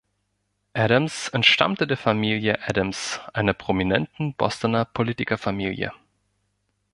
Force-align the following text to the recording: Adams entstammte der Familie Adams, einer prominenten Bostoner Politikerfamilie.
Adams 0.73 1.27
entstammte 1.27 1.85
der 1.85 1.95
Familie 1.95 2.59
Adams, 2.67 3.19
einer 3.33 3.53
prominenten 3.53 4.33
Bostoner 4.33 4.83
Politikerfamilie. 4.85 5.93